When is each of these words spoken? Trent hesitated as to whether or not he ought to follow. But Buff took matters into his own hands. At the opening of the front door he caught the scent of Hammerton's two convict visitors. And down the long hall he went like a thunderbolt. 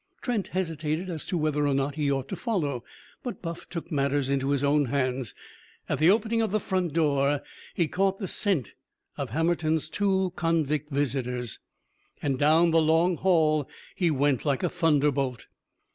Trent 0.23 0.47
hesitated 0.47 1.11
as 1.11 1.23
to 1.25 1.37
whether 1.37 1.67
or 1.67 1.75
not 1.75 1.93
he 1.93 2.11
ought 2.11 2.27
to 2.29 2.35
follow. 2.35 2.83
But 3.21 3.39
Buff 3.43 3.69
took 3.69 3.91
matters 3.91 4.29
into 4.29 4.49
his 4.49 4.63
own 4.63 4.85
hands. 4.85 5.35
At 5.87 5.99
the 5.99 6.09
opening 6.09 6.41
of 6.41 6.49
the 6.49 6.59
front 6.59 6.91
door 6.93 7.41
he 7.75 7.87
caught 7.87 8.17
the 8.17 8.27
scent 8.27 8.73
of 9.15 9.29
Hammerton's 9.29 9.89
two 9.89 10.33
convict 10.35 10.89
visitors. 10.89 11.59
And 12.19 12.39
down 12.39 12.71
the 12.71 12.81
long 12.81 13.15
hall 13.17 13.69
he 13.95 14.09
went 14.09 14.43
like 14.43 14.63
a 14.63 14.69
thunderbolt. 14.69 15.45